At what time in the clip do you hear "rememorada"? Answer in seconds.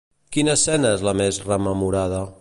1.51-2.27